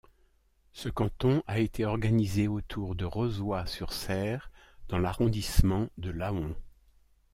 Ce 0.71 0.89
canton 0.89 1.43
a 1.45 1.59
été 1.59 1.85
organisé 1.85 2.47
autour 2.47 2.95
de 2.95 3.05
Rozoy-sur-Serre 3.05 4.49
dans 4.87 4.97
l'arrondissement 4.97 5.89
de 5.99 6.09
Laon. 6.09 6.55